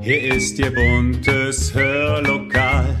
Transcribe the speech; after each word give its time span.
Hier 0.00 0.34
ist 0.34 0.58
Ihr 0.58 0.74
buntes 0.74 1.72
Hörlokal. 1.72 2.96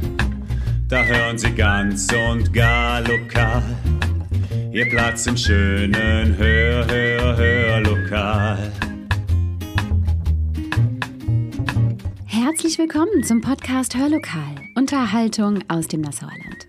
Da 0.88 1.04
hören 1.04 1.36
Sie 1.36 1.50
ganz 1.50 2.06
und 2.12 2.52
gar 2.52 3.00
lokal. 3.00 3.62
Ihr 4.72 4.88
Platz 4.88 5.26
im 5.26 5.36
schönen 5.36 6.36
Hör, 6.36 6.86
Hör, 6.86 7.36
Hörlokal. 7.36 8.72
Herzlich 12.24 12.78
willkommen 12.78 13.22
zum 13.24 13.40
Podcast 13.40 13.96
Hörlokal. 13.96 14.54
Unterhaltung 14.76 15.58
aus 15.68 15.88
dem 15.88 16.02
Nassauer 16.02 16.30
Land. 16.30 16.68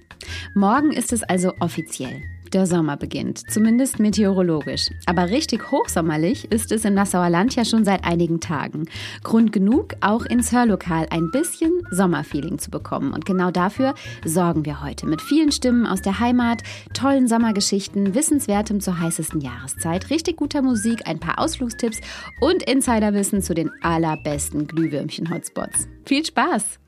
Morgen 0.56 0.92
ist 0.94 1.14
es 1.14 1.22
also 1.22 1.54
offiziell. 1.60 2.24
Der 2.54 2.66
Sommer 2.66 2.96
beginnt, 2.96 3.50
zumindest 3.52 4.00
meteorologisch. 4.00 4.90
Aber 5.06 5.30
richtig 5.30 5.72
hochsommerlich 5.72 6.50
ist 6.52 6.72
es 6.72 6.86
im 6.86 6.94
Nassauer 6.94 7.30
Land 7.30 7.56
ja 7.56 7.66
schon 7.66 7.84
seit 7.84 8.06
einigen 8.06 8.40
Tagen. 8.40 8.86
Grund 9.24 9.52
genug, 9.52 9.96
auch 10.02 10.26
ins 10.26 10.52
Hörlokal 10.52 11.08
ein 11.10 11.30
bisschen 11.32 11.72
Sommerfeeling 11.92 12.58
zu 12.60 12.72
bekommen. 12.72 13.12
Und 13.12 13.26
genau 13.26 13.52
dafür 13.52 13.96
sorgen 14.26 14.66
wir 14.66 14.82
heute 14.82 15.08
mit 15.08 15.22
vielen 15.22 15.52
Stimmen 15.52 15.86
aus 15.86 16.02
der 16.02 16.20
Heimat, 16.20 16.64
tollen 16.94 17.28
Sommergeschichten, 17.28 18.16
Wissenswertem 18.16 18.80
zur 18.80 19.00
heißesten 19.00 19.42
Jahreszeit, 19.42 20.10
richtig 20.10 20.38
guter 20.38 20.62
Musik, 20.62 21.02
ein 21.06 21.20
paar 21.20 21.40
Ausflugstipps 21.40 22.00
und 22.40 22.64
Insiderwissen 22.64 23.42
zu 23.42 23.54
den 23.54 23.72
allerbesten 23.82 24.68
Glühwürmchen-Hotspots. 24.68 25.88
Viel 26.06 26.26
Spaß! 26.26 26.80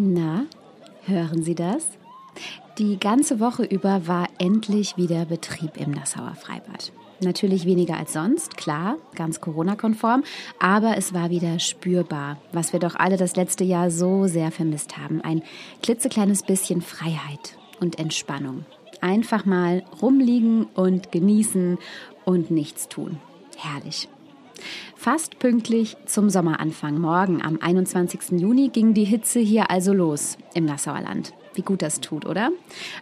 Na, 0.00 0.46
hören 1.06 1.42
Sie 1.42 1.56
das? 1.56 1.88
Die 2.78 3.00
ganze 3.00 3.40
Woche 3.40 3.64
über 3.64 4.06
war 4.06 4.28
endlich 4.38 4.96
wieder 4.96 5.24
Betrieb 5.24 5.76
im 5.76 5.90
Nassauer 5.90 6.36
Freibad. 6.36 6.92
Natürlich 7.20 7.66
weniger 7.66 7.96
als 7.96 8.12
sonst, 8.12 8.56
klar, 8.56 8.96
ganz 9.16 9.40
Corona-konform, 9.40 10.22
aber 10.60 10.96
es 10.96 11.14
war 11.14 11.30
wieder 11.30 11.58
spürbar, 11.58 12.36
was 12.52 12.72
wir 12.72 12.78
doch 12.78 12.94
alle 12.94 13.16
das 13.16 13.34
letzte 13.34 13.64
Jahr 13.64 13.90
so 13.90 14.28
sehr 14.28 14.52
vermisst 14.52 14.96
haben. 14.98 15.20
Ein 15.20 15.42
klitzekleines 15.82 16.44
bisschen 16.44 16.80
Freiheit 16.80 17.58
und 17.80 17.98
Entspannung. 17.98 18.64
Einfach 19.00 19.46
mal 19.46 19.82
rumliegen 20.00 20.66
und 20.76 21.10
genießen 21.10 21.76
und 22.24 22.52
nichts 22.52 22.86
tun. 22.86 23.18
Herrlich. 23.56 24.08
Fast 24.96 25.38
pünktlich 25.38 25.96
zum 26.06 26.30
Sommeranfang 26.30 26.98
morgen 26.98 27.42
am 27.42 27.58
21. 27.60 28.40
Juni 28.40 28.68
ging 28.68 28.94
die 28.94 29.04
Hitze 29.04 29.40
hier 29.40 29.70
also 29.70 29.92
los 29.92 30.38
im 30.54 30.64
Nassauer 30.64 31.00
Land. 31.00 31.32
Wie 31.54 31.62
gut 31.62 31.82
das 31.82 32.00
tut, 32.00 32.24
oder? 32.24 32.50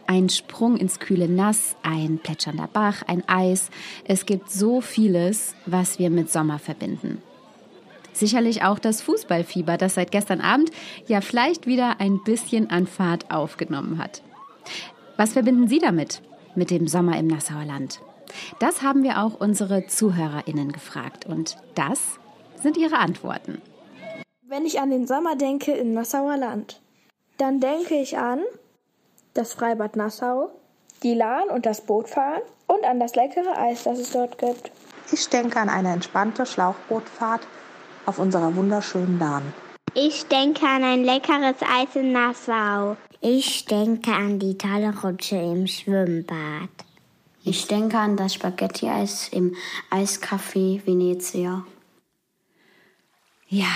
Ein 0.06 0.28
Sprung 0.28 0.76
ins 0.76 0.98
kühle 0.98 1.28
Nass, 1.28 1.76
ein 1.82 2.18
plätschernder 2.18 2.68
Bach, 2.72 3.02
ein 3.06 3.22
Eis. 3.28 3.70
Es 4.04 4.24
gibt 4.24 4.50
so 4.50 4.80
vieles, 4.80 5.54
was 5.66 5.98
wir 5.98 6.10
mit 6.10 6.30
Sommer 6.30 6.58
verbinden. 6.58 7.20
Sicherlich 8.12 8.62
auch 8.62 8.78
das 8.78 9.02
Fußballfieber, 9.02 9.76
das 9.76 9.94
seit 9.94 10.10
gestern 10.10 10.40
Abend 10.40 10.70
ja 11.06 11.20
vielleicht 11.20 11.66
wieder 11.66 12.00
ein 12.00 12.22
bisschen 12.24 12.70
an 12.70 12.86
Fahrt 12.86 13.30
aufgenommen 13.30 13.98
hat. 13.98 14.22
Was 15.18 15.34
verbinden 15.34 15.68
Sie 15.68 15.78
damit, 15.78 16.22
mit 16.54 16.70
dem 16.70 16.88
Sommer 16.88 17.18
im 17.18 17.26
Nassauer 17.26 17.66
Land? 17.66 18.00
Das 18.58 18.82
haben 18.82 19.02
wir 19.02 19.22
auch 19.22 19.40
unsere 19.40 19.86
ZuhörerInnen 19.86 20.72
gefragt 20.72 21.26
und 21.26 21.56
das 21.74 22.00
sind 22.62 22.76
ihre 22.76 22.98
Antworten. 22.98 23.60
Wenn 24.42 24.64
ich 24.64 24.80
an 24.80 24.90
den 24.90 25.06
Sommer 25.06 25.36
denke 25.36 25.72
in 25.72 25.92
Nassauer 25.92 26.36
Land, 26.36 26.80
dann 27.38 27.60
denke 27.60 27.94
ich 27.94 28.16
an 28.16 28.40
das 29.34 29.52
Freibad 29.52 29.96
Nassau, 29.96 30.50
die 31.02 31.14
Lahn 31.14 31.48
und 31.48 31.66
das 31.66 31.80
Bootfahren 31.82 32.42
und 32.66 32.84
an 32.84 33.00
das 33.00 33.14
leckere 33.14 33.58
Eis, 33.58 33.84
das 33.84 33.98
es 33.98 34.12
dort 34.12 34.38
gibt. 34.38 34.70
Ich 35.12 35.28
denke 35.28 35.60
an 35.60 35.68
eine 35.68 35.92
entspannte 35.92 36.46
Schlauchbootfahrt 36.46 37.46
auf 38.06 38.18
unserer 38.18 38.54
wunderschönen 38.56 39.18
Lahn. 39.18 39.52
Ich 39.94 40.26
denke 40.26 40.66
an 40.66 40.84
ein 40.84 41.04
leckeres 41.04 41.56
Eis 41.62 41.94
in 41.94 42.12
Nassau. 42.12 42.96
Ich 43.20 43.64
denke 43.64 44.12
an 44.12 44.38
die 44.38 44.58
tolle 44.58 44.92
Rutsche 45.02 45.36
im 45.36 45.66
Schwimmbad. 45.66 46.68
Ich 47.48 47.68
denke 47.68 47.96
an 47.96 48.16
das 48.16 48.34
Spaghetti-Eis 48.34 49.28
im 49.28 49.54
Eiscafé 49.88 50.84
Venezia. 50.84 51.64
Ja, 53.48 53.68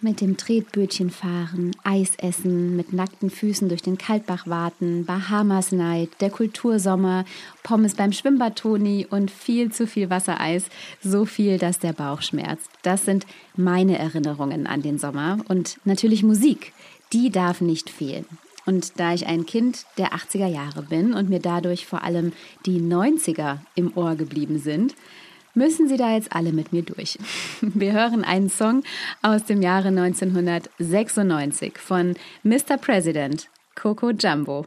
mit 0.00 0.20
dem 0.20 0.36
Tretbötchen 0.36 1.10
fahren, 1.10 1.70
Eis 1.84 2.16
essen, 2.16 2.74
mit 2.74 2.92
nackten 2.92 3.30
Füßen 3.30 3.68
durch 3.68 3.80
den 3.80 3.96
Kaltbach 3.96 4.48
warten, 4.48 5.04
Bahamas 5.04 5.70
Night, 5.70 6.10
der 6.20 6.30
Kultursommer, 6.30 7.24
Pommes 7.62 7.94
beim 7.94 8.10
Schwimmbad 8.10 8.56
Toni 8.56 9.06
und 9.08 9.30
viel 9.30 9.70
zu 9.70 9.86
viel 9.86 10.10
Wassereis, 10.10 10.64
so 11.00 11.24
viel, 11.24 11.58
dass 11.58 11.78
der 11.78 11.92
Bauch 11.92 12.22
schmerzt. 12.22 12.70
Das 12.82 13.04
sind 13.04 13.24
meine 13.54 14.00
Erinnerungen 14.00 14.66
an 14.66 14.82
den 14.82 14.98
Sommer 14.98 15.38
und 15.46 15.78
natürlich 15.84 16.24
Musik, 16.24 16.72
die 17.12 17.30
darf 17.30 17.60
nicht 17.60 17.88
fehlen. 17.88 18.26
Und 18.64 19.00
da 19.00 19.12
ich 19.12 19.26
ein 19.26 19.46
Kind 19.46 19.86
der 19.98 20.12
80er 20.12 20.46
Jahre 20.46 20.82
bin 20.82 21.14
und 21.14 21.28
mir 21.28 21.40
dadurch 21.40 21.86
vor 21.86 22.04
allem 22.04 22.32
die 22.66 22.80
90er 22.80 23.58
im 23.74 23.96
Ohr 23.96 24.14
geblieben 24.14 24.58
sind, 24.58 24.94
müssen 25.54 25.88
Sie 25.88 25.96
da 25.96 26.14
jetzt 26.14 26.32
alle 26.34 26.52
mit 26.52 26.72
mir 26.72 26.82
durch. 26.82 27.18
Wir 27.60 27.92
hören 27.92 28.24
einen 28.24 28.48
Song 28.48 28.82
aus 29.20 29.44
dem 29.44 29.62
Jahre 29.62 29.88
1996 29.88 31.78
von 31.78 32.14
Mr. 32.42 32.76
President, 32.80 33.48
Coco 33.74 34.10
Jumbo. 34.10 34.66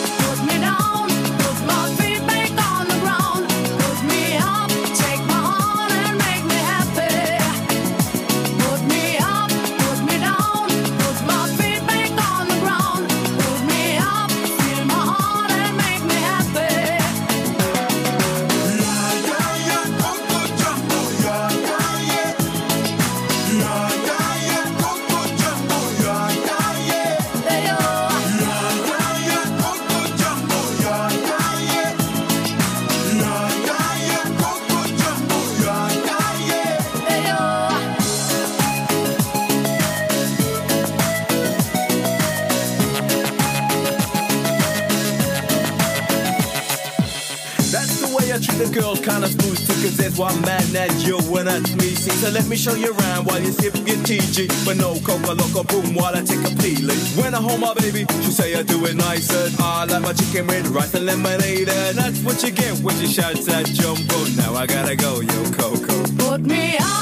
cause 50.11 50.17
there's 50.17 50.33
one 50.33 50.41
man 50.45 50.63
that 50.73 50.91
you 51.05 51.17
and 51.37 51.47
that's 51.47 51.75
me. 51.75 51.95
See, 51.95 52.11
so 52.11 52.31
let 52.31 52.47
me 52.47 52.55
show 52.55 52.75
you 52.75 52.93
around 52.93 53.25
while 53.25 53.39
you 53.39 53.51
sip 53.51 53.75
your 53.75 53.97
TG. 53.97 54.65
But 54.65 54.77
no 54.77 54.99
coca 55.01 55.33
loco 55.33 55.63
boom 55.63 55.95
while 55.95 56.15
I 56.15 56.21
take 56.21 56.43
a 56.45 56.55
peeling. 56.57 56.97
When 57.17 57.33
I 57.33 57.41
hold 57.41 57.59
my 57.59 57.73
baby, 57.75 58.05
she 58.21 58.31
say 58.31 58.55
I 58.55 58.63
do 58.63 58.85
it 58.85 58.95
nice 58.95 59.29
and 59.33 59.55
I 59.59 59.85
like 59.85 60.01
my 60.01 60.13
chicken 60.13 60.47
with 60.47 60.67
rice 60.69 60.93
and 60.93 61.05
lemonade. 61.05 61.69
And 61.69 61.97
that's 61.97 62.21
what 62.23 62.41
you 62.43 62.51
get 62.51 62.79
when 62.79 62.97
you 62.99 63.07
shout 63.07 63.35
that 63.35 63.65
jumbo. 63.67 64.17
Now 64.37 64.55
I 64.55 64.65
gotta 64.65 64.95
go, 64.95 65.21
yo, 65.21 65.51
Coco. 65.51 66.03
Put 66.17 66.41
me 66.41 66.77
up, 66.77 67.00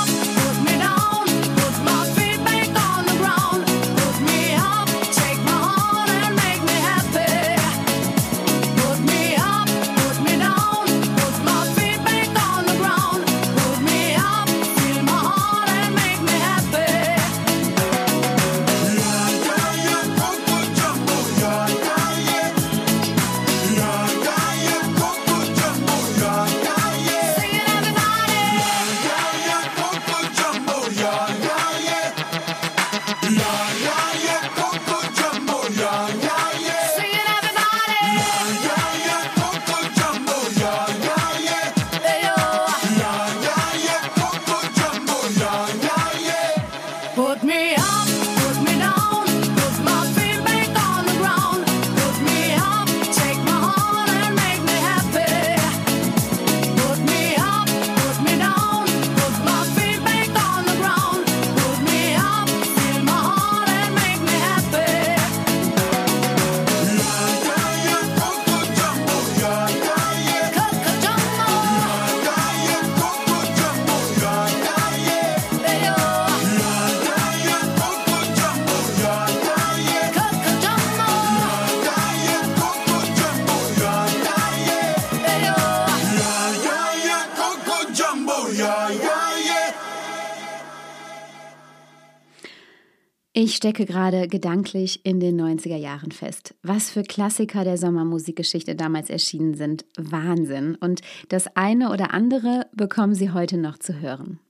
Ich 93.41 93.56
stecke 93.56 93.86
gerade 93.86 94.27
gedanklich 94.27 95.06
in 95.06 95.21
den 95.21 95.39
90er 95.39 95.77
Jahren 95.77 96.12
fest. 96.12 96.56
Was 96.62 96.89
für 96.89 97.03
Klassiker 97.03 97.63
der 97.63 97.77
Sommermusikgeschichte 97.77 98.75
damals 98.75 99.09
erschienen 99.09 99.53
sind. 99.53 99.86
Wahnsinn. 99.97 100.75
Und 100.75 101.00
das 101.30 101.56
eine 101.56 101.94
oder 101.94 102.13
andere 102.13 102.68
bekommen 102.74 103.15
Sie 103.15 103.31
heute 103.31 103.56
noch 103.56 103.77
zu 103.77 104.01
hören. 104.01 104.41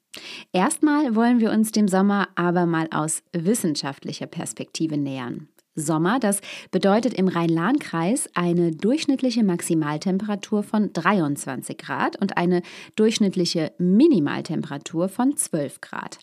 Erstmal 0.53 1.13
wollen 1.13 1.39
wir 1.39 1.51
uns 1.51 1.71
dem 1.71 1.87
Sommer 1.87 2.29
aber 2.33 2.65
mal 2.65 2.87
aus 2.89 3.21
wissenschaftlicher 3.31 4.25
Perspektive 4.25 4.97
nähern. 4.97 5.49
Sommer, 5.75 6.19
das 6.19 6.41
bedeutet 6.71 7.13
im 7.13 7.27
Rhein-Lahn-Kreis 7.27 8.27
eine 8.33 8.71
durchschnittliche 8.71 9.43
Maximaltemperatur 9.43 10.63
von 10.63 10.91
23 10.93 11.77
Grad 11.77 12.19
und 12.19 12.37
eine 12.37 12.63
durchschnittliche 12.95 13.71
Minimaltemperatur 13.77 15.09
von 15.09 15.37
12 15.37 15.79
Grad. 15.79 16.17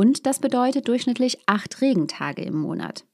Und 0.00 0.24
das 0.24 0.38
bedeutet 0.38 0.88
durchschnittlich 0.88 1.40
acht 1.44 1.82
Regentage 1.82 2.40
im 2.40 2.56
Monat. 2.56 3.04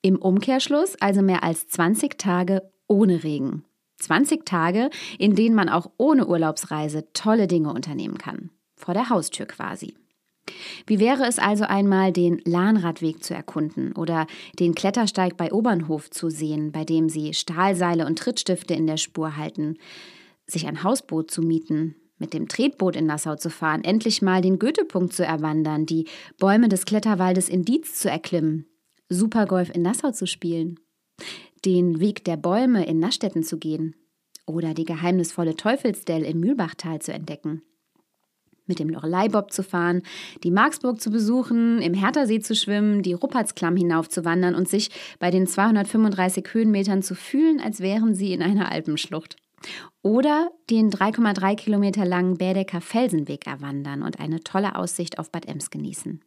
Im 0.00 0.14
Umkehrschluss 0.14 0.94
also 1.00 1.22
mehr 1.22 1.42
als 1.42 1.66
20 1.66 2.18
Tage 2.18 2.70
ohne 2.86 3.24
Regen. 3.24 3.64
20 3.98 4.46
Tage, 4.46 4.90
in 5.18 5.34
denen 5.34 5.56
man 5.56 5.68
auch 5.68 5.90
ohne 5.96 6.28
Urlaubsreise 6.28 7.12
tolle 7.14 7.48
Dinge 7.48 7.72
unternehmen 7.72 8.16
kann. 8.16 8.50
Vor 8.76 8.94
der 8.94 9.08
Haustür 9.08 9.46
quasi. 9.46 9.96
Wie 10.86 11.00
wäre 11.00 11.26
es 11.26 11.40
also 11.40 11.64
einmal, 11.64 12.12
den 12.12 12.40
Lahnradweg 12.44 13.24
zu 13.24 13.34
erkunden 13.34 13.90
oder 13.96 14.28
den 14.56 14.76
Klettersteig 14.76 15.36
bei 15.36 15.52
Obernhof 15.52 16.10
zu 16.10 16.30
sehen, 16.30 16.70
bei 16.70 16.84
dem 16.84 17.08
Sie 17.08 17.34
Stahlseile 17.34 18.06
und 18.06 18.20
Trittstifte 18.20 18.74
in 18.74 18.86
der 18.86 18.98
Spur 18.98 19.36
halten, 19.36 19.78
sich 20.46 20.68
ein 20.68 20.84
Hausboot 20.84 21.28
zu 21.28 21.42
mieten, 21.42 21.96
mit 22.20 22.32
dem 22.32 22.46
Tretboot 22.46 22.94
in 22.94 23.06
Nassau 23.06 23.34
zu 23.34 23.50
fahren, 23.50 23.82
endlich 23.82 24.22
mal 24.22 24.40
den 24.42 24.60
Goethepunkt 24.60 25.12
zu 25.12 25.24
erwandern, 25.24 25.86
die 25.86 26.06
Bäume 26.38 26.68
des 26.68 26.84
Kletterwaldes 26.84 27.48
in 27.48 27.64
Dietz 27.64 27.98
zu 27.98 28.08
erklimmen, 28.08 28.66
Supergolf 29.08 29.74
in 29.74 29.82
Nassau 29.82 30.12
zu 30.12 30.26
spielen, 30.26 30.78
den 31.64 31.98
Weg 31.98 32.24
der 32.24 32.36
Bäume 32.36 32.86
in 32.86 33.00
Nastetten 33.00 33.42
zu 33.42 33.58
gehen 33.58 33.96
oder 34.46 34.74
die 34.74 34.84
geheimnisvolle 34.84 35.56
Teufelsdell 35.56 36.22
im 36.22 36.38
Mühlbachtal 36.38 37.00
zu 37.00 37.12
entdecken 37.12 37.62
mit 38.70 38.78
dem 38.78 38.88
Lorelei-Bob 38.88 39.52
zu 39.52 39.62
fahren, 39.62 40.02
die 40.42 40.50
Marksburg 40.50 41.00
zu 41.00 41.10
besuchen, 41.10 41.82
im 41.82 41.92
Herthersee 41.92 42.40
zu 42.40 42.54
schwimmen, 42.54 43.02
die 43.02 43.12
Ruppertsklamm 43.12 43.76
hinaufzuwandern 43.76 44.54
und 44.54 44.68
sich 44.68 44.90
bei 45.18 45.30
den 45.30 45.46
235 45.46 46.46
Höhenmetern 46.54 47.02
zu 47.02 47.14
fühlen, 47.14 47.60
als 47.60 47.80
wären 47.80 48.14
sie 48.14 48.32
in 48.32 48.42
einer 48.42 48.72
Alpenschlucht. 48.72 49.36
Oder 50.02 50.50
den 50.70 50.90
3,3 50.90 51.56
Kilometer 51.56 52.04
langen 52.04 52.38
Bädecker 52.38 52.80
Felsenweg 52.80 53.46
erwandern 53.46 54.02
und 54.02 54.18
eine 54.18 54.40
tolle 54.40 54.76
Aussicht 54.76 55.18
auf 55.18 55.30
Bad 55.30 55.46
Ems 55.46 55.70
genießen. 55.70 56.20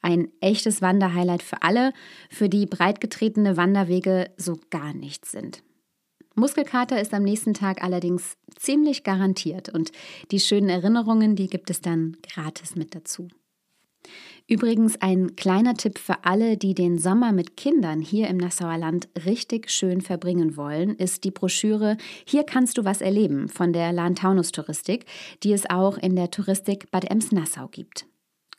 Ein 0.00 0.28
echtes 0.40 0.80
Wanderhighlight 0.80 1.42
für 1.42 1.62
alle, 1.62 1.92
für 2.30 2.48
die 2.48 2.66
breitgetretene 2.66 3.56
Wanderwege 3.56 4.30
so 4.36 4.58
gar 4.70 4.94
nichts 4.94 5.30
sind. 5.30 5.62
Muskelkater 6.34 7.00
ist 7.00 7.12
am 7.12 7.22
nächsten 7.22 7.54
Tag 7.54 7.82
allerdings 7.82 8.38
ziemlich 8.56 9.04
garantiert 9.04 9.68
und 9.68 9.92
die 10.30 10.40
schönen 10.40 10.70
Erinnerungen, 10.70 11.36
die 11.36 11.48
gibt 11.48 11.68
es 11.70 11.82
dann 11.82 12.16
gratis 12.22 12.76
mit 12.76 12.94
dazu. 12.94 13.28
Übrigens 14.48 15.00
ein 15.00 15.36
kleiner 15.36 15.74
Tipp 15.74 15.98
für 15.98 16.24
alle, 16.24 16.56
die 16.56 16.74
den 16.74 16.98
Sommer 16.98 17.30
mit 17.30 17.56
Kindern 17.56 18.00
hier 18.00 18.26
im 18.26 18.36
Nassauer 18.36 18.78
Land 18.78 19.08
richtig 19.24 19.70
schön 19.70 20.00
verbringen 20.00 20.56
wollen, 20.56 20.96
ist 20.96 21.22
die 21.22 21.30
Broschüre 21.30 21.96
Hier 22.24 22.42
kannst 22.42 22.76
du 22.76 22.84
was 22.84 23.00
erleben 23.00 23.48
von 23.48 23.72
der 23.72 23.92
Lahn-Taunus-Touristik, 23.92 25.04
die 25.44 25.52
es 25.52 25.70
auch 25.70 25.98
in 25.98 26.16
der 26.16 26.32
Touristik 26.32 26.90
Bad 26.90 27.08
Ems-Nassau 27.08 27.68
gibt. 27.68 28.06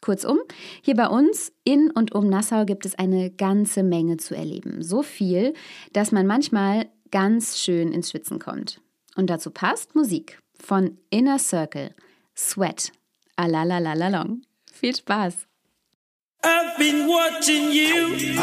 Kurzum, 0.01 0.39
hier 0.81 0.95
bei 0.95 1.07
uns 1.07 1.51
in 1.63 1.91
und 1.91 2.15
um 2.15 2.27
Nassau 2.27 2.65
gibt 2.65 2.85
es 2.85 2.95
eine 2.95 3.29
ganze 3.29 3.83
Menge 3.83 4.17
zu 4.17 4.33
erleben. 4.33 4.81
So 4.81 5.03
viel, 5.03 5.53
dass 5.93 6.11
man 6.11 6.25
manchmal 6.25 6.87
ganz 7.11 7.59
schön 7.59 7.91
ins 7.91 8.09
Schwitzen 8.09 8.39
kommt. 8.39 8.81
Und 9.15 9.29
dazu 9.29 9.51
passt 9.51 9.93
Musik 9.93 10.39
von 10.57 10.97
Inner 11.09 11.37
Circle, 11.37 11.93
Sweat. 12.35 12.91
A 13.35 13.45
la 13.47 13.63
la 13.63 13.79
la 13.79 13.93
la 13.93 14.09
long, 14.09 14.41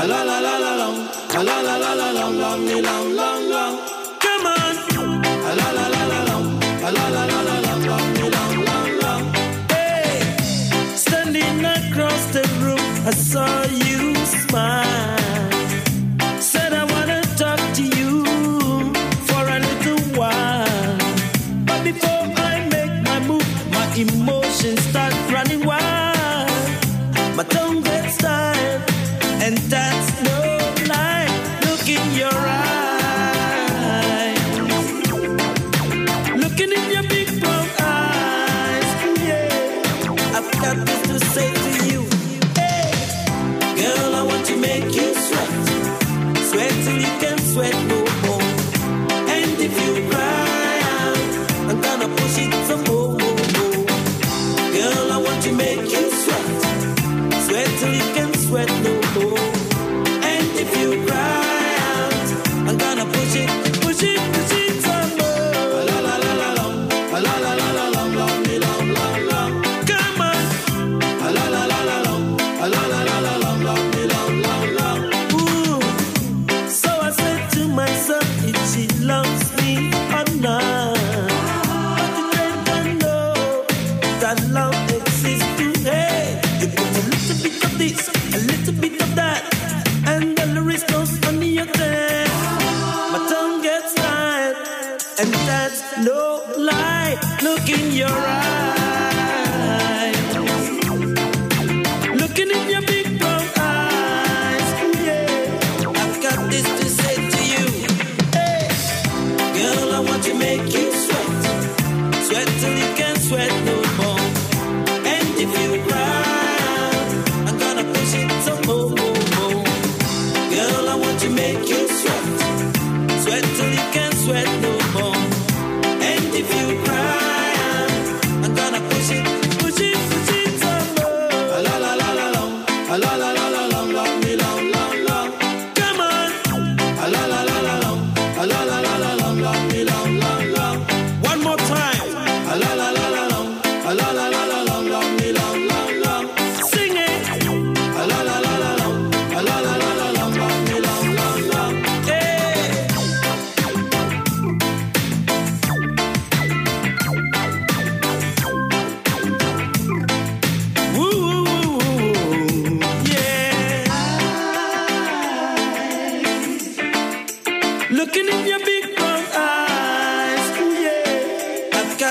a 0.00 0.07
la 0.07 0.23
la 0.25 0.40
la 0.40 0.59
la 0.61 0.73
long, 3.50 3.98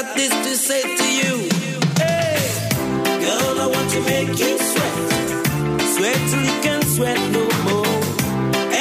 got 0.03 0.15
this 0.15 0.29
to 0.29 0.55
say 0.55 0.81
to 0.81 1.07
you, 1.19 1.33
hey. 1.97 2.37
Girl, 3.25 3.55
I 3.65 3.67
want 3.73 3.89
to 3.95 4.01
make 4.01 4.29
you 4.29 4.53
sweat, 4.69 4.95
sweat 5.93 6.19
till 6.29 6.43
you 6.49 6.57
can't 6.65 6.83
sweat 6.95 7.19
no 7.37 7.43
more. 7.67 7.97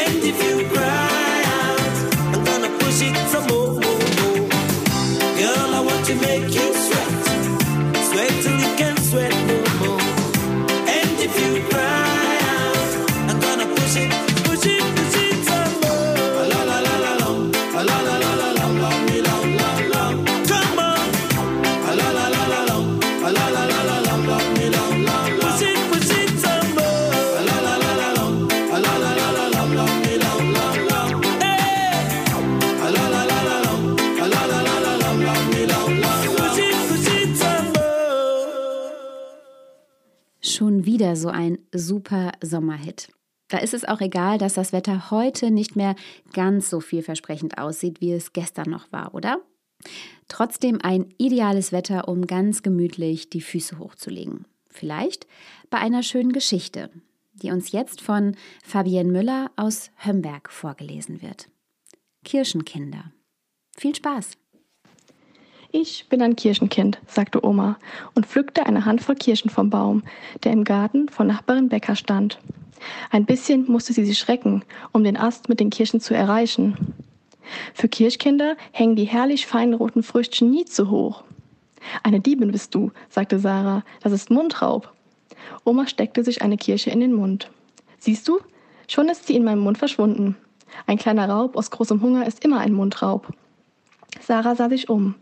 And 0.00 0.16
if 0.30 0.37
you 0.46 0.68
cry 0.75 1.42
out, 1.58 1.96
I'm 2.35 2.44
gonna 2.44 2.73
push 2.80 3.00
it 3.08 3.16
some 3.32 3.46
more, 3.52 3.73
more, 3.85 4.02
more. 4.18 4.49
Girl, 5.40 5.70
I 5.78 5.80
want 5.88 6.04
to 6.11 6.14
make 6.16 6.49
you 6.52 6.75
wieder 41.07 41.15
so 41.15 41.29
ein 41.29 41.59
super 41.73 42.33
Sommerhit. 42.43 43.13
Da 43.47 43.59
ist 43.59 43.75
es 43.75 43.85
auch 43.85 44.01
egal, 44.01 44.39
dass 44.39 44.55
das 44.55 44.73
Wetter 44.73 45.13
heute 45.13 45.53
nicht 45.53 45.77
mehr 45.77 45.95
ganz 46.33 46.69
so 46.69 46.81
vielversprechend 46.81 47.59
aussieht, 47.59 48.01
wie 48.01 48.11
es 48.11 48.33
gestern 48.33 48.71
noch 48.71 48.91
war, 48.91 49.15
oder? 49.15 49.39
Trotzdem 50.27 50.81
ein 50.83 51.15
ideales 51.17 51.71
Wetter, 51.71 52.09
um 52.09 52.27
ganz 52.27 52.65
gemütlich 52.65 53.31
die 53.31 53.41
Füße 53.41 53.79
hochzulegen. 53.79 54.47
Vielleicht 54.69 55.29
bei 55.71 55.79
einer 55.79 56.03
schönen 56.03 56.33
Geschichte, 56.33 56.91
die 57.35 57.53
uns 57.53 57.71
jetzt 57.71 58.01
von 58.01 58.35
Fabienne 58.65 59.13
Müller 59.13 59.53
aus 59.55 59.93
Hömberg 59.99 60.51
vorgelesen 60.51 61.23
wird. 61.23 61.49
Kirschenkinder. 62.25 63.13
Viel 63.77 63.95
Spaß! 63.95 64.33
Ich 65.78 66.09
bin 66.09 66.23
ein 66.23 66.37
Kirschenkind, 66.37 66.99
sagte 67.06 67.45
Oma 67.45 67.76
und 68.14 68.25
pflückte 68.25 68.64
eine 68.64 68.87
Handvoll 68.87 69.14
Kirschen 69.14 69.50
vom 69.50 69.68
Baum, 69.68 70.04
der 70.42 70.52
im 70.52 70.64
Garten 70.64 71.11
von 71.11 71.26
Nachbarin 71.26 71.68
Becker 71.68 71.97
stand. 71.97 72.38
Ein 73.11 73.26
bisschen 73.26 73.71
musste 73.71 73.92
sie 73.92 74.06
sich 74.06 74.18
schrecken, 74.18 74.64
um 74.92 75.04
den 75.04 75.18
Ast 75.18 75.50
mit 75.50 75.61
den 75.61 75.68
Kirschen 75.68 76.00
zu 76.00 76.14
erreichen. 76.14 76.95
Für 77.75 77.88
Kirschkinder 77.88 78.56
hängen 78.73 78.97
die 78.97 79.04
herrlich 79.04 79.47
feinen 79.47 79.75
roten 79.75 80.02
Früchtchen 80.02 80.50
nie 80.50 80.64
zu 80.64 80.88
hoch. 80.88 81.25
Eine 82.02 82.21
Diebin 82.21 82.52
bist 82.52 82.75
du, 82.75 82.90
sagte 83.11 83.38
Sarah, 83.38 83.85
das 84.00 84.12
ist 84.12 84.30
Mundraub. 84.30 84.90
Oma 85.62 85.87
steckte 85.88 86.25
sich 86.25 86.40
eine 86.40 86.56
Kirsche 86.56 86.88
in 86.88 87.00
den 87.00 87.12
Mund. 87.12 87.50
Siehst 87.99 88.26
du, 88.28 88.38
schon 88.88 89.11
ist 89.11 89.26
sie 89.26 89.37
in 89.37 89.45
meinem 89.45 89.61
Mund 89.61 89.76
verschwunden. 89.76 90.38
Ein 90.87 90.97
kleiner 90.97 91.28
Raub 91.28 91.54
aus 91.54 91.71
großem 91.71 92.00
Hunger 92.00 92.26
ist 92.26 92.42
immer 92.47 92.61
ein 92.61 92.73
Mundraub. 92.73 93.28
Sarah 94.23 94.54
sah 94.54 94.71
sich 94.71 94.88
um. 94.88 95.16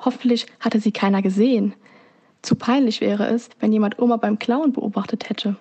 Hoffentlich 0.00 0.46
hatte 0.60 0.80
sie 0.80 0.92
keiner 0.92 1.22
gesehen. 1.22 1.74
Zu 2.42 2.54
peinlich 2.54 3.00
wäre 3.00 3.26
es, 3.26 3.50
wenn 3.60 3.72
jemand 3.72 3.98
Oma 3.98 4.16
beim 4.16 4.38
Klauen 4.38 4.72
beobachtet 4.72 5.28
hätte. 5.28 5.56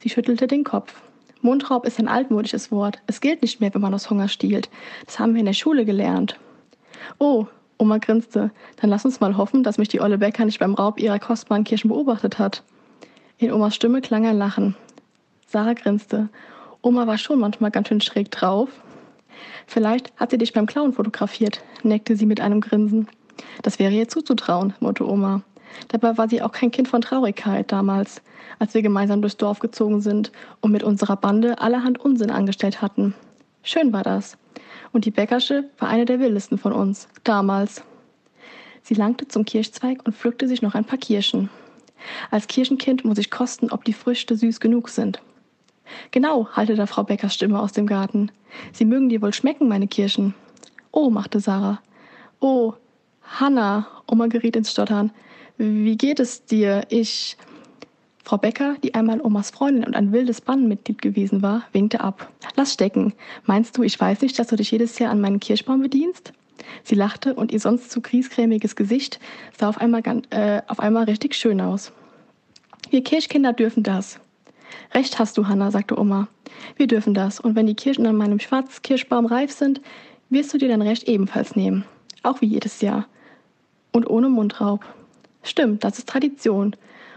Sie 0.00 0.08
schüttelte 0.08 0.46
den 0.46 0.64
Kopf. 0.64 1.02
Mundraub 1.42 1.84
ist 1.84 1.98
ein 1.98 2.08
altmodisches 2.08 2.72
Wort. 2.72 3.02
Es 3.06 3.20
gilt 3.20 3.42
nicht 3.42 3.60
mehr, 3.60 3.72
wenn 3.74 3.82
man 3.82 3.92
aus 3.92 4.08
Hunger 4.08 4.28
stiehlt. 4.28 4.70
Das 5.04 5.18
haben 5.18 5.34
wir 5.34 5.40
in 5.40 5.46
der 5.46 5.52
Schule 5.52 5.84
gelernt. 5.84 6.38
Oh, 7.18 7.46
Oma 7.76 7.98
grinste. 7.98 8.50
Dann 8.76 8.88
lass 8.88 9.04
uns 9.04 9.20
mal 9.20 9.36
hoffen, 9.36 9.62
dass 9.62 9.76
mich 9.76 9.88
die 9.88 10.00
olle 10.00 10.16
Bäcker 10.16 10.46
nicht 10.46 10.58
beim 10.58 10.74
Raub 10.74 10.98
ihrer 10.98 11.18
kostbaren 11.18 11.64
Kirschen 11.64 11.90
beobachtet 11.90 12.38
hat. 12.38 12.62
In 13.36 13.52
Omas 13.52 13.74
Stimme 13.74 14.00
klang 14.00 14.24
ein 14.24 14.38
Lachen. 14.38 14.74
Sarah 15.46 15.74
grinste. 15.74 16.30
Oma 16.80 17.06
war 17.06 17.18
schon 17.18 17.40
manchmal 17.40 17.70
ganz 17.70 17.88
schön 17.88 18.00
schräg 18.00 18.30
drauf. 18.30 18.70
Vielleicht 19.66 20.14
hat 20.16 20.30
sie 20.30 20.38
dich 20.38 20.52
beim 20.52 20.66
Klauen 20.66 20.92
fotografiert, 20.92 21.62
neckte 21.82 22.16
sie 22.16 22.26
mit 22.26 22.40
einem 22.40 22.60
Grinsen. 22.60 23.08
Das 23.62 23.78
wäre 23.78 23.92
ihr 23.92 24.08
zuzutrauen, 24.08 24.74
murrte 24.80 25.08
Oma. 25.08 25.42
Dabei 25.88 26.16
war 26.16 26.28
sie 26.28 26.42
auch 26.42 26.52
kein 26.52 26.70
Kind 26.70 26.88
von 26.88 27.00
Traurigkeit 27.00 27.70
damals, 27.72 28.22
als 28.58 28.74
wir 28.74 28.82
gemeinsam 28.82 29.20
durchs 29.20 29.36
Dorf 29.36 29.58
gezogen 29.58 30.00
sind 30.00 30.30
und 30.60 30.70
mit 30.70 30.82
unserer 30.82 31.16
Bande 31.16 31.58
allerhand 31.60 31.98
Unsinn 32.00 32.30
angestellt 32.30 32.80
hatten. 32.80 33.14
Schön 33.62 33.92
war 33.92 34.02
das. 34.02 34.36
Und 34.92 35.04
die 35.04 35.10
Bäckersche 35.10 35.64
war 35.78 35.88
eine 35.88 36.04
der 36.04 36.20
wildesten 36.20 36.58
von 36.58 36.72
uns, 36.72 37.08
damals. 37.24 37.82
Sie 38.82 38.94
langte 38.94 39.26
zum 39.26 39.44
Kirschzweig 39.44 40.04
und 40.04 40.14
pflückte 40.14 40.46
sich 40.46 40.62
noch 40.62 40.74
ein 40.74 40.84
paar 40.84 40.98
Kirschen. 40.98 41.50
Als 42.30 42.46
Kirschenkind 42.46 43.04
muss 43.04 43.18
ich 43.18 43.30
kosten, 43.30 43.70
ob 43.70 43.84
die 43.84 43.92
Früchte 43.92 44.36
süß 44.36 44.60
genug 44.60 44.90
sind. 44.90 45.20
Genau, 46.10 46.48
hallte 46.52 46.74
da 46.74 46.86
Frau 46.86 47.02
Beckers 47.02 47.34
Stimme 47.34 47.60
aus 47.60 47.72
dem 47.72 47.86
Garten. 47.86 48.30
Sie 48.72 48.84
mögen 48.84 49.08
dir 49.08 49.22
wohl 49.22 49.32
schmecken, 49.32 49.68
meine 49.68 49.88
Kirschen. 49.88 50.34
Oh, 50.92 51.10
machte 51.10 51.40
Sarah. 51.40 51.80
Oh, 52.40 52.74
Hanna, 53.40 53.88
Oma 54.06 54.28
geriet 54.28 54.54
ins 54.54 54.70
Stottern. 54.70 55.10
Wie 55.56 55.96
geht 55.96 56.20
es 56.20 56.44
dir? 56.44 56.82
Ich. 56.88 57.36
Frau 58.22 58.38
Becker, 58.38 58.76
die 58.82 58.94
einmal 58.94 59.20
Omas 59.20 59.50
Freundin 59.50 59.84
und 59.84 59.94
ein 59.94 60.12
wildes 60.12 60.40
Bandenmitglied 60.40 61.02
gewesen 61.02 61.42
war, 61.42 61.64
winkte 61.72 62.00
ab. 62.00 62.30
Lass 62.56 62.72
stecken. 62.72 63.12
Meinst 63.44 63.76
du, 63.76 63.82
ich 63.82 64.00
weiß 64.00 64.22
nicht, 64.22 64.38
dass 64.38 64.46
du 64.46 64.56
dich 64.56 64.70
jedes 64.70 64.98
Jahr 64.98 65.10
an 65.10 65.20
meinen 65.20 65.40
Kirschbaum 65.40 65.82
bedienst? 65.82 66.32
Sie 66.84 66.94
lachte 66.94 67.34
und 67.34 67.52
ihr 67.52 67.60
sonst 67.60 67.90
zu 67.90 68.00
griesgrämiges 68.00 68.76
Gesicht 68.76 69.20
sah 69.58 69.68
auf 69.68 69.78
einmal, 69.78 70.02
äh, 70.30 70.62
auf 70.68 70.80
einmal 70.80 71.04
richtig 71.04 71.34
schön 71.34 71.60
aus. 71.60 71.92
Wir 72.88 73.04
Kirschkinder 73.04 73.52
dürfen 73.52 73.82
das. 73.82 74.20
Recht 74.94 75.18
hast 75.18 75.36
du, 75.36 75.46
Hanna, 75.46 75.70
sagte 75.70 75.98
Oma. 75.98 76.28
Wir 76.76 76.86
dürfen 76.86 77.12
das, 77.12 77.40
und 77.40 77.56
wenn 77.56 77.66
die 77.66 77.74
Kirschen 77.74 78.06
an 78.06 78.16
meinem 78.16 78.38
Schwarzkirschbaum 78.38 79.26
reif 79.26 79.50
sind, 79.52 79.82
wirst 80.30 80.54
du 80.54 80.58
dir 80.58 80.68
dein 80.68 80.82
Recht 80.82 81.08
ebenfalls 81.08 81.56
nehmen. 81.56 81.84
Auch 82.22 82.40
wie 82.40 82.46
jedes 82.46 82.80
Jahr. 82.80 83.06
Und 83.94 84.10
ohne 84.10 84.28
Mundraub. 84.28 84.84
Stimmt, 85.42 85.84
das 85.84 85.98
ist 85.98 86.08
Tradition. 86.08 86.76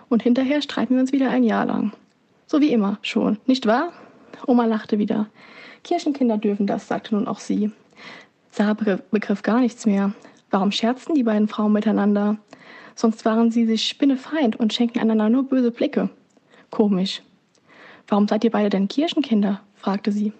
Und 0.09 0.23
hinterher 0.23 0.61
streiten 0.61 0.93
wir 0.93 1.01
uns 1.01 1.11
wieder 1.11 1.29
ein 1.29 1.43
Jahr 1.43 1.65
lang. 1.65 1.91
So 2.45 2.61
wie 2.61 2.71
immer 2.71 2.99
schon, 3.01 3.37
nicht 3.45 3.65
wahr? 3.65 3.91
Oma 4.45 4.65
lachte 4.65 4.99
wieder. 4.99 5.27
Kirchenkinder 5.83 6.37
dürfen 6.37 6.67
das, 6.67 6.87
sagte 6.87 7.15
nun 7.15 7.27
auch 7.27 7.39
sie. 7.39 7.71
Sarah 8.51 8.75
begriff 9.11 9.41
gar 9.41 9.59
nichts 9.59 9.85
mehr. 9.85 10.13
Warum 10.49 10.71
scherzten 10.71 11.15
die 11.15 11.23
beiden 11.23 11.47
Frauen 11.47 11.73
miteinander? 11.73 12.37
Sonst 12.95 13.25
waren 13.25 13.51
sie 13.51 13.65
sich 13.65 13.87
spinnefeind 13.87 14.55
und 14.55 14.73
schenkten 14.73 15.01
einander 15.01 15.29
nur 15.29 15.43
böse 15.43 15.71
Blicke. 15.71 16.09
Komisch. 16.69 17.21
Warum 18.07 18.27
seid 18.27 18.43
ihr 18.43 18.51
beide 18.51 18.69
denn 18.69 18.87
Kirchenkinder? 18.87 19.61
fragte 19.75 20.11
sie. 20.11 20.31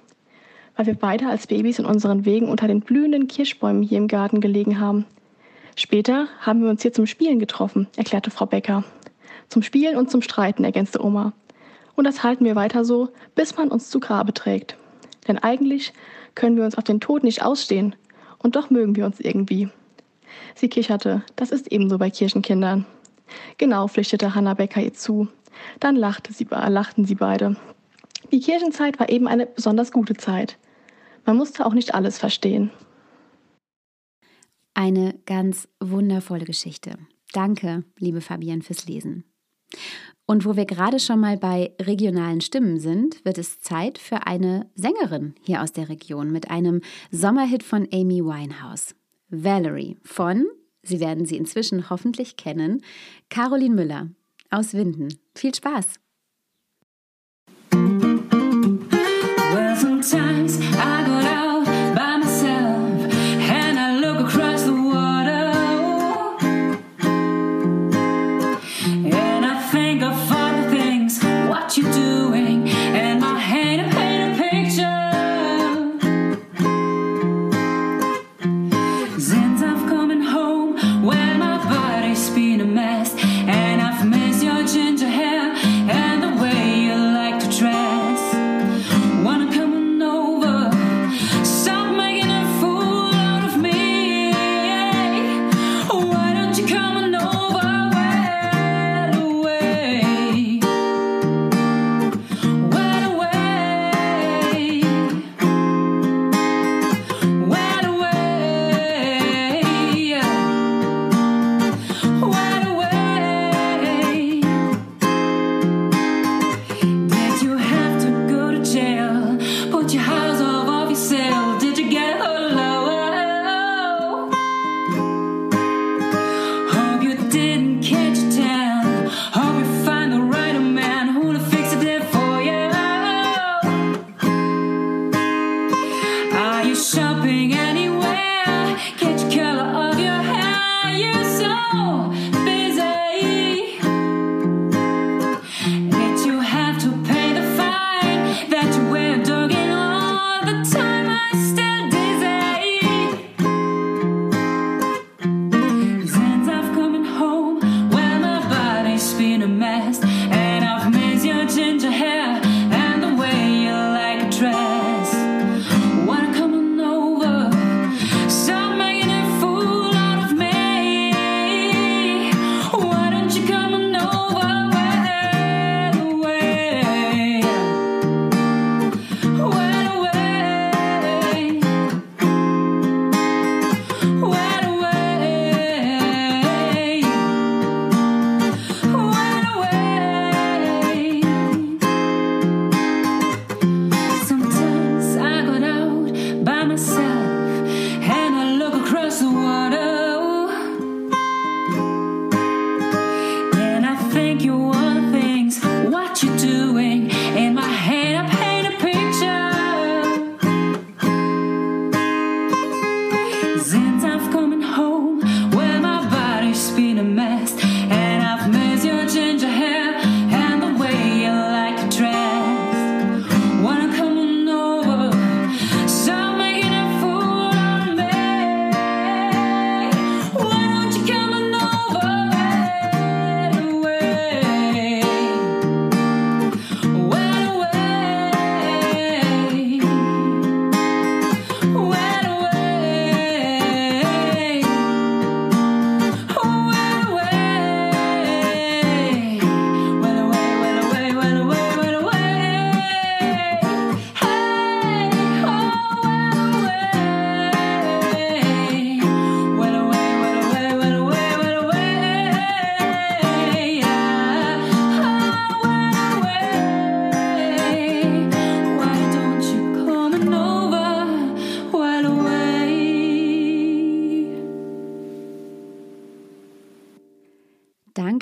Weil 0.75 0.85
wir 0.85 0.95
beide 0.95 1.27
als 1.27 1.47
Babys 1.47 1.79
in 1.79 1.85
unseren 1.85 2.25
Wegen 2.25 2.47
unter 2.47 2.67
den 2.67 2.81
blühenden 2.81 3.27
Kirschbäumen 3.27 3.81
hier 3.81 3.97
im 3.97 4.07
Garten 4.07 4.39
gelegen 4.39 4.79
haben. 4.79 5.05
Später 5.79 6.27
haben 6.41 6.63
wir 6.63 6.71
uns 6.71 6.81
hier 6.81 6.91
zum 6.91 7.05
Spielen 7.05 7.37
getroffen, 7.37 7.87
erklärte 7.95 8.31
Frau 8.31 8.47
Becker. 8.47 8.83
Zum 9.47 9.61
Spielen 9.61 9.95
und 9.95 10.09
zum 10.09 10.23
Streiten, 10.23 10.63
ergänzte 10.63 11.05
Oma. 11.05 11.33
Und 11.95 12.05
das 12.05 12.23
halten 12.23 12.45
wir 12.45 12.55
weiter 12.55 12.83
so, 12.83 13.09
bis 13.35 13.55
man 13.57 13.69
uns 13.69 13.91
zu 13.91 13.99
Grabe 13.99 14.33
trägt. 14.33 14.75
Denn 15.27 15.37
eigentlich 15.37 15.93
können 16.33 16.57
wir 16.57 16.65
uns 16.65 16.79
auf 16.79 16.83
den 16.83 16.99
Tod 16.99 17.23
nicht 17.23 17.43
ausstehen. 17.43 17.95
Und 18.39 18.55
doch 18.55 18.71
mögen 18.71 18.95
wir 18.95 19.05
uns 19.05 19.19
irgendwie. 19.19 19.69
Sie 20.55 20.67
kicherte. 20.67 21.21
Das 21.35 21.51
ist 21.51 21.71
ebenso 21.71 21.99
bei 21.99 22.09
Kirchenkindern. 22.09 22.87
Genau, 23.59 23.87
pflichtete 23.87 24.33
Hanna 24.33 24.55
Becker 24.55 24.81
ihr 24.81 24.95
zu. 24.95 25.27
Dann 25.79 25.95
lachte 25.95 26.33
sie, 26.33 26.47
lachten 26.49 27.05
sie 27.05 27.15
beide. 27.15 27.55
Die 28.31 28.39
Kirchenzeit 28.39 28.99
war 28.99 29.09
eben 29.09 29.27
eine 29.27 29.45
besonders 29.45 29.91
gute 29.91 30.15
Zeit. 30.15 30.57
Man 31.23 31.37
musste 31.37 31.67
auch 31.67 31.73
nicht 31.75 31.93
alles 31.93 32.17
verstehen. 32.17 32.71
Eine 34.77 35.19
ganz 35.25 35.67
wundervolle 35.79 36.45
Geschichte. 36.45 36.99
Danke, 37.33 37.83
liebe 37.97 38.21
Fabian, 38.21 38.61
fürs 38.61 38.85
Lesen. 38.85 39.23
Und 40.27 40.45
wo 40.45 40.55
wir 40.55 40.65
gerade 40.65 40.99
schon 40.99 41.19
mal 41.19 41.35
bei 41.35 41.73
regionalen 41.81 42.41
Stimmen 42.41 42.79
sind, 42.79 43.25
wird 43.25 43.39
es 43.39 43.59
Zeit 43.59 43.97
für 43.97 44.27
eine 44.27 44.69
Sängerin 44.75 45.33
hier 45.41 45.63
aus 45.63 45.73
der 45.73 45.89
Region 45.89 46.31
mit 46.31 46.51
einem 46.51 46.81
Sommerhit 47.09 47.63
von 47.63 47.87
Amy 47.91 48.23
Winehouse. 48.23 48.93
Valerie 49.29 49.97
von, 50.03 50.45
Sie 50.83 50.99
werden 50.99 51.25
sie 51.25 51.37
inzwischen 51.37 51.89
hoffentlich 51.89 52.37
kennen, 52.37 52.83
Caroline 53.29 53.73
Müller 53.73 54.11
aus 54.51 54.75
Winden. 54.75 55.07
Viel 55.33 55.55
Spaß! 55.55 55.95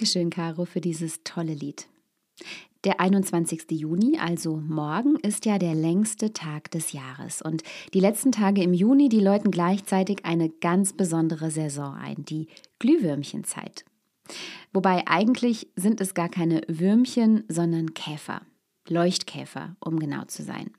Dankeschön, 0.05 0.29
Caro, 0.29 0.65
für 0.65 0.81
dieses 0.81 1.23
tolle 1.23 1.55
Lied. 1.55 1.87
Der 2.83 2.99
21. 2.99 3.71
Juni, 3.71 4.19
also 4.19 4.57
morgen, 4.57 5.15
ist 5.15 5.47
ja 5.47 5.57
der 5.57 5.73
längste 5.73 6.31
Tag 6.31 6.69
des 6.69 6.91
Jahres. 6.91 7.41
Und 7.41 7.63
die 7.95 7.99
letzten 8.01 8.31
Tage 8.31 8.61
im 8.61 8.75
Juni, 8.75 9.09
die 9.09 9.19
läuten 9.19 9.49
gleichzeitig 9.49 10.23
eine 10.23 10.49
ganz 10.49 10.93
besondere 10.93 11.49
Saison 11.49 11.95
ein, 11.95 12.23
die 12.23 12.49
Glühwürmchenzeit. 12.77 13.83
Wobei 14.73 15.07
eigentlich 15.07 15.69
sind 15.75 15.99
es 15.99 16.13
gar 16.13 16.29
keine 16.29 16.61
Würmchen, 16.67 17.43
sondern 17.47 17.95
Käfer. 17.95 18.43
Leuchtkäfer, 18.87 19.75
um 19.79 19.97
genau 19.97 20.25
zu 20.25 20.43
sein. 20.43 20.69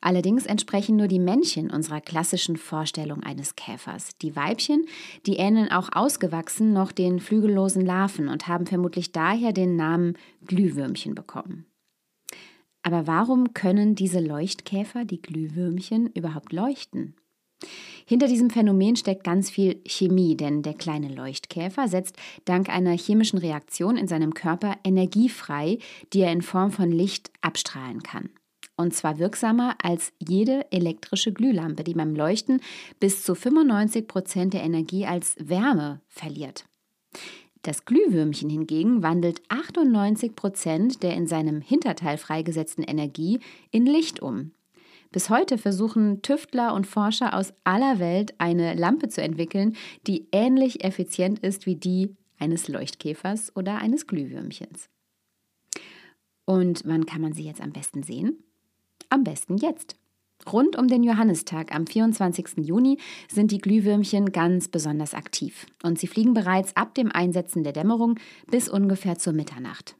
Allerdings 0.00 0.46
entsprechen 0.46 0.96
nur 0.96 1.08
die 1.08 1.18
Männchen 1.18 1.70
unserer 1.70 2.00
klassischen 2.00 2.56
Vorstellung 2.56 3.22
eines 3.22 3.56
Käfers. 3.56 4.10
Die 4.20 4.36
Weibchen, 4.36 4.86
die 5.26 5.36
ähneln 5.36 5.70
auch 5.70 5.90
ausgewachsen 5.92 6.72
noch 6.72 6.92
den 6.92 7.20
flügellosen 7.20 7.84
Larven 7.84 8.28
und 8.28 8.48
haben 8.48 8.66
vermutlich 8.66 9.12
daher 9.12 9.52
den 9.52 9.76
Namen 9.76 10.16
Glühwürmchen 10.46 11.14
bekommen. 11.14 11.66
Aber 12.82 13.06
warum 13.06 13.54
können 13.54 13.94
diese 13.94 14.20
Leuchtkäfer, 14.20 15.06
die 15.06 15.22
Glühwürmchen, 15.22 16.08
überhaupt 16.08 16.52
leuchten? 16.52 17.14
Hinter 18.04 18.26
diesem 18.26 18.50
Phänomen 18.50 18.96
steckt 18.96 19.24
ganz 19.24 19.48
viel 19.48 19.80
Chemie, 19.86 20.36
denn 20.36 20.60
der 20.60 20.74
kleine 20.74 21.08
Leuchtkäfer 21.08 21.88
setzt 21.88 22.16
dank 22.44 22.68
einer 22.68 22.92
chemischen 22.92 23.38
Reaktion 23.38 23.96
in 23.96 24.06
seinem 24.06 24.34
Körper 24.34 24.76
Energie 24.84 25.30
frei, 25.30 25.78
die 26.12 26.20
er 26.20 26.32
in 26.32 26.42
Form 26.42 26.70
von 26.72 26.92
Licht 26.92 27.30
abstrahlen 27.40 28.02
kann 28.02 28.28
und 28.76 28.94
zwar 28.94 29.18
wirksamer 29.18 29.76
als 29.82 30.12
jede 30.18 30.70
elektrische 30.72 31.32
Glühlampe, 31.32 31.84
die 31.84 31.94
beim 31.94 32.14
Leuchten 32.14 32.60
bis 33.00 33.22
zu 33.22 33.34
95 33.34 34.08
Prozent 34.08 34.54
der 34.54 34.62
Energie 34.62 35.06
als 35.06 35.36
Wärme 35.38 36.00
verliert. 36.08 36.64
Das 37.62 37.86
Glühwürmchen 37.86 38.50
hingegen 38.50 39.02
wandelt 39.02 39.40
98 39.48 40.36
Prozent 40.36 41.02
der 41.02 41.14
in 41.14 41.26
seinem 41.26 41.62
Hinterteil 41.62 42.18
freigesetzten 42.18 42.84
Energie 42.84 43.40
in 43.70 43.86
Licht 43.86 44.20
um. 44.20 44.50
Bis 45.12 45.30
heute 45.30 45.56
versuchen 45.56 46.20
Tüftler 46.22 46.74
und 46.74 46.86
Forscher 46.86 47.34
aus 47.34 47.54
aller 47.62 48.00
Welt 48.00 48.34
eine 48.38 48.74
Lampe 48.74 49.08
zu 49.08 49.22
entwickeln, 49.22 49.76
die 50.06 50.26
ähnlich 50.32 50.84
effizient 50.84 51.38
ist 51.38 51.66
wie 51.66 51.76
die 51.76 52.14
eines 52.38 52.68
Leuchtkäfers 52.68 53.54
oder 53.56 53.78
eines 53.78 54.06
Glühwürmchens. 54.08 54.90
Und 56.44 56.82
wann 56.84 57.06
kann 57.06 57.22
man 57.22 57.32
sie 57.32 57.44
jetzt 57.44 57.60
am 57.60 57.72
besten 57.72 58.02
sehen? 58.02 58.42
Am 59.08 59.24
besten 59.24 59.56
jetzt. 59.56 59.96
Rund 60.50 60.76
um 60.76 60.88
den 60.88 61.02
Johannistag 61.02 61.74
am 61.74 61.86
24. 61.86 62.58
Juni 62.58 62.98
sind 63.30 63.50
die 63.50 63.58
Glühwürmchen 63.58 64.32
ganz 64.32 64.68
besonders 64.68 65.14
aktiv 65.14 65.66
und 65.82 65.98
sie 65.98 66.06
fliegen 66.06 66.34
bereits 66.34 66.76
ab 66.76 66.94
dem 66.94 67.10
Einsetzen 67.10 67.64
der 67.64 67.72
Dämmerung 67.72 68.18
bis 68.50 68.68
ungefähr 68.68 69.18
zur 69.18 69.32
Mitternacht. 69.32 69.96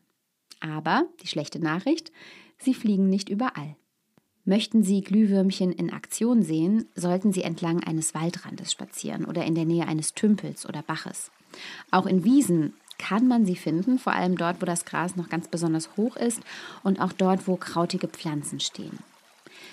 Aber 0.60 1.06
die 1.22 1.28
schlechte 1.28 1.60
Nachricht, 1.60 2.12
sie 2.58 2.74
fliegen 2.74 3.08
nicht 3.08 3.28
überall. 3.28 3.76
Möchten 4.46 4.82
Sie 4.82 5.00
Glühwürmchen 5.00 5.72
in 5.72 5.90
Aktion 5.90 6.42
sehen, 6.42 6.84
sollten 6.94 7.32
Sie 7.32 7.42
entlang 7.42 7.82
eines 7.82 8.14
Waldrandes 8.14 8.72
spazieren 8.72 9.24
oder 9.24 9.46
in 9.46 9.54
der 9.54 9.64
Nähe 9.64 9.88
eines 9.88 10.12
Tümpels 10.12 10.68
oder 10.68 10.82
Baches. 10.82 11.30
Auch 11.90 12.04
in 12.04 12.24
Wiesen 12.24 12.74
kann 12.98 13.28
man 13.28 13.46
sie 13.46 13.56
finden, 13.56 13.98
vor 13.98 14.12
allem 14.12 14.36
dort, 14.36 14.60
wo 14.62 14.66
das 14.66 14.84
Gras 14.84 15.16
noch 15.16 15.28
ganz 15.28 15.48
besonders 15.48 15.96
hoch 15.96 16.16
ist 16.16 16.40
und 16.82 17.00
auch 17.00 17.12
dort, 17.12 17.46
wo 17.46 17.56
krautige 17.56 18.08
Pflanzen 18.08 18.60
stehen. 18.60 18.98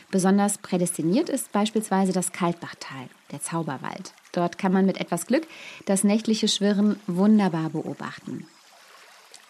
Besonders 0.10 0.58
prädestiniert 0.58 1.30
ist 1.30 1.52
beispielsweise 1.52 2.12
das 2.12 2.32
Kaltbachtal, 2.34 3.08
der 3.32 3.42
Zauberwald. 3.42 4.14
Dort 4.34 4.58
kann 4.58 4.74
man 4.74 4.86
mit 4.86 5.00
etwas 5.00 5.26
Glück 5.26 5.48
das 5.86 6.04
nächtliche 6.04 6.48
Schwirren 6.48 7.00
wunderbar 7.08 7.70
beobachten. 7.70 8.46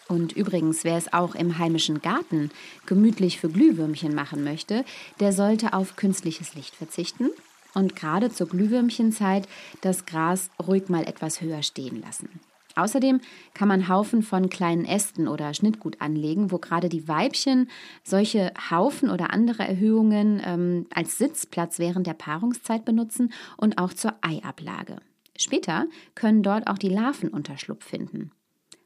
Und 0.08 0.32
übrigens, 0.32 0.84
wer 0.84 0.96
es 0.96 1.12
auch 1.12 1.34
im 1.34 1.58
heimischen 1.58 2.02
Garten 2.02 2.50
gemütlich 2.86 3.40
für 3.40 3.48
Glühwürmchen 3.48 4.14
machen 4.14 4.44
möchte, 4.44 4.84
der 5.20 5.32
sollte 5.32 5.72
auf 5.72 5.96
künstliches 5.96 6.54
Licht 6.54 6.74
verzichten 6.74 7.30
und 7.74 7.96
gerade 7.96 8.30
zur 8.30 8.48
Glühwürmchenzeit 8.48 9.48
das 9.80 10.04
Gras 10.04 10.50
ruhig 10.64 10.88
mal 10.88 11.04
etwas 11.04 11.40
höher 11.40 11.62
stehen 11.62 12.02
lassen. 12.02 12.28
Außerdem 12.74 13.20
kann 13.54 13.68
man 13.68 13.88
Haufen 13.88 14.22
von 14.22 14.48
kleinen 14.48 14.84
Ästen 14.84 15.28
oder 15.28 15.54
Schnittgut 15.54 16.00
anlegen, 16.00 16.50
wo 16.50 16.58
gerade 16.58 16.88
die 16.88 17.08
Weibchen 17.08 17.68
solche 18.02 18.52
Haufen 18.70 19.10
oder 19.10 19.32
andere 19.32 19.66
Erhöhungen 19.66 20.40
ähm, 20.44 20.86
als 20.94 21.18
Sitzplatz 21.18 21.78
während 21.78 22.06
der 22.06 22.14
Paarungszeit 22.14 22.84
benutzen 22.84 23.32
und 23.56 23.78
auch 23.78 23.92
zur 23.92 24.14
Eiablage. 24.22 24.96
Später 25.36 25.86
können 26.14 26.42
dort 26.42 26.66
auch 26.68 26.78
die 26.78 26.88
Larven 26.88 27.28
Unterschlupf 27.28 27.84
finden. 27.84 28.30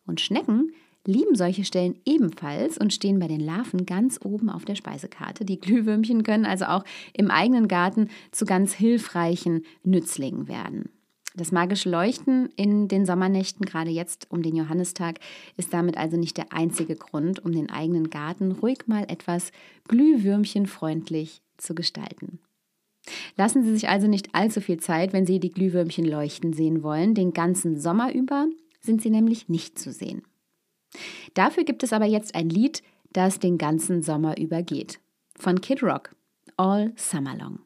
Und 0.06 0.20
Schnecken 0.20 0.72
lieben 1.06 1.36
solche 1.36 1.64
Stellen 1.64 1.98
ebenfalls 2.04 2.78
und 2.78 2.92
stehen 2.92 3.18
bei 3.18 3.28
den 3.28 3.40
Larven 3.40 3.86
ganz 3.86 4.18
oben 4.24 4.50
auf 4.50 4.64
der 4.64 4.74
Speisekarte. 4.74 5.44
Die 5.44 5.60
Glühwürmchen 5.60 6.22
können 6.22 6.46
also 6.46 6.66
auch 6.66 6.84
im 7.12 7.30
eigenen 7.30 7.68
Garten 7.68 8.08
zu 8.32 8.44
ganz 8.44 8.72
hilfreichen 8.74 9.64
Nützlingen 9.84 10.48
werden. 10.48 10.90
Das 11.36 11.52
magische 11.52 11.90
Leuchten 11.90 12.48
in 12.56 12.88
den 12.88 13.04
Sommernächten, 13.04 13.66
gerade 13.66 13.90
jetzt 13.90 14.26
um 14.30 14.42
den 14.42 14.56
Johannistag, 14.56 15.18
ist 15.56 15.72
damit 15.74 15.98
also 15.98 16.16
nicht 16.16 16.38
der 16.38 16.52
einzige 16.52 16.96
Grund, 16.96 17.44
um 17.44 17.52
den 17.52 17.70
eigenen 17.70 18.08
Garten 18.08 18.52
ruhig 18.52 18.86
mal 18.86 19.04
etwas 19.08 19.52
glühwürmchenfreundlich 19.88 21.42
zu 21.58 21.74
gestalten. 21.74 22.38
Lassen 23.36 23.62
Sie 23.62 23.72
sich 23.72 23.88
also 23.88 24.08
nicht 24.08 24.34
allzu 24.34 24.60
viel 24.60 24.78
Zeit, 24.78 25.12
wenn 25.12 25.26
Sie 25.26 25.38
die 25.38 25.52
Glühwürmchen 25.52 26.06
leuchten 26.06 26.54
sehen 26.54 26.82
wollen. 26.82 27.14
Den 27.14 27.32
ganzen 27.32 27.78
Sommer 27.78 28.12
über 28.12 28.48
sind 28.80 29.02
sie 29.02 29.10
nämlich 29.10 29.48
nicht 29.48 29.78
zu 29.78 29.92
sehen. 29.92 30.22
Dafür 31.34 31.64
gibt 31.64 31.82
es 31.82 31.92
aber 31.92 32.06
jetzt 32.06 32.34
ein 32.34 32.48
Lied, 32.48 32.82
das 33.12 33.38
den 33.38 33.58
ganzen 33.58 34.02
Sommer 34.02 34.38
über 34.38 34.62
geht. 34.62 35.00
Von 35.36 35.60
Kid 35.60 35.82
Rock, 35.82 36.14
All 36.56 36.92
Summer 36.96 37.36
Long. 37.36 37.65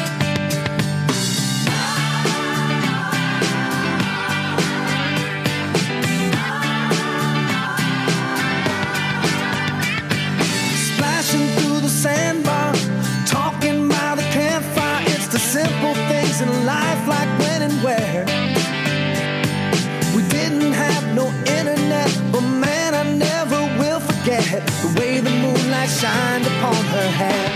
Moonlight 25.81 25.89
shined 25.89 26.45
upon 26.45 26.75
her 26.75 27.09
hair. 27.09 27.49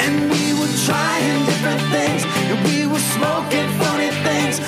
And 0.00 0.30
we 0.30 0.52
were 0.52 0.72
trying 0.84 1.44
different 1.46 1.80
things, 1.92 2.24
and 2.24 2.64
we 2.68 2.86
were 2.86 3.04
smoking 3.16 3.68
funny 3.80 4.10
things, 4.24 4.60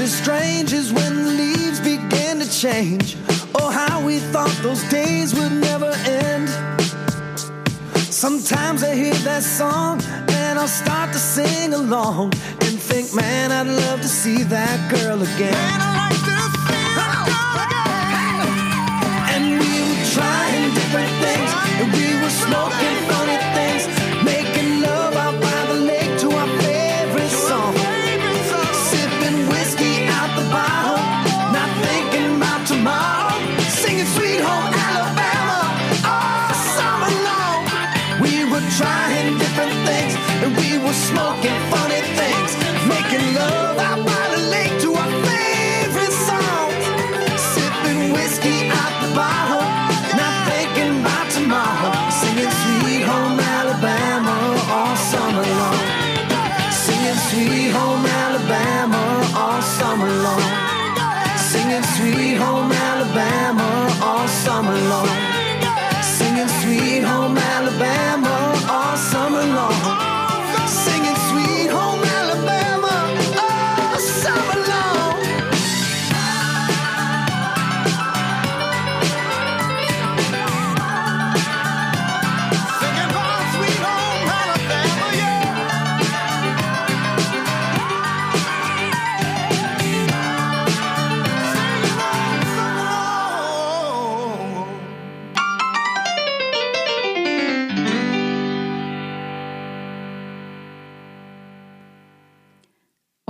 as 0.00 0.12
strange 0.12 0.72
as 0.72 0.92
when 0.92 1.24
the 1.24 1.30
leaves 1.30 1.80
began 1.80 2.38
to 2.38 2.50
change. 2.50 3.16
Oh, 3.54 3.70
how 3.70 4.04
we 4.04 4.18
thought 4.18 4.54
those 4.62 4.82
days 4.84 5.34
would 5.34 5.52
never 5.52 5.90
end. 6.06 6.48
Sometimes 8.12 8.82
I 8.82 8.94
hear 8.94 9.14
that 9.24 9.42
song 9.42 10.00
and 10.28 10.58
I'll 10.58 10.68
start 10.68 11.12
to 11.12 11.18
sing 11.18 11.74
along 11.74 12.32
and 12.62 12.78
think, 12.80 13.14
man, 13.14 13.52
I'd 13.52 13.66
love 13.66 14.00
to 14.00 14.08
see 14.08 14.42
that 14.44 14.90
girl 14.90 15.22
again. 15.22 15.89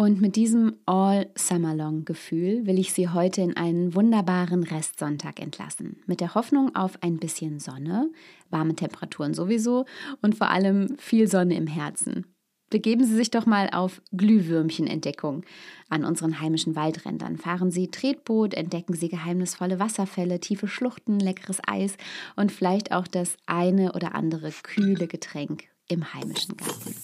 Und 0.01 0.19
mit 0.19 0.35
diesem 0.35 0.77
All-Summer-Long-Gefühl 0.87 2.65
will 2.65 2.79
ich 2.79 2.95
Sie 2.95 3.11
heute 3.11 3.43
in 3.43 3.59
einen 3.59 3.95
wunderbaren 3.95 4.63
Restsonntag 4.63 5.39
entlassen. 5.43 6.01
Mit 6.07 6.23
der 6.23 6.35
Hoffnung 6.35 6.75
auf 6.75 7.03
ein 7.03 7.19
bisschen 7.19 7.59
Sonne, 7.61 8.11
warme 8.49 8.75
Temperaturen 8.75 9.35
sowieso 9.35 9.85
und 10.23 10.39
vor 10.39 10.49
allem 10.49 10.97
viel 10.97 11.29
Sonne 11.29 11.55
im 11.55 11.67
Herzen. 11.67 12.25
Begeben 12.71 13.05
Sie 13.05 13.15
sich 13.15 13.31
doch 13.31 13.45
mal 13.45 13.69
auf 13.75 14.01
Glühwürmchenentdeckung 14.17 15.45
an 15.91 16.07
unseren 16.07 16.41
heimischen 16.41 16.77
Waldrändern. 16.77 17.37
Fahren 17.37 17.71
Sie 17.71 17.89
Tretboot, 17.89 18.55
entdecken 18.55 18.95
Sie 18.95 19.11
geheimnisvolle 19.11 19.81
Wasserfälle, 19.81 20.41
tiefe 20.41 20.67
Schluchten, 20.67 21.21
leckeres 21.21 21.59
Eis 21.67 21.99
und 22.37 22.53
vielleicht 22.53 22.93
auch 22.93 23.07
das 23.07 23.37
eine 23.45 23.93
oder 23.93 24.15
andere 24.15 24.51
kühle 24.63 25.09
Getränk 25.09 25.65
im 25.89 26.15
heimischen 26.15 26.57
Garten. 26.57 26.95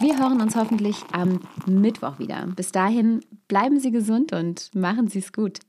Wir 0.00 0.18
hören 0.18 0.40
uns 0.40 0.56
hoffentlich 0.56 0.96
am 1.12 1.40
Mittwoch 1.66 2.18
wieder. 2.18 2.46
Bis 2.56 2.72
dahin 2.72 3.20
bleiben 3.46 3.78
Sie 3.78 3.92
gesund 3.92 4.32
und 4.32 4.74
machen 4.74 5.08
Sie 5.08 5.20
es 5.20 5.32
gut. 5.32 5.60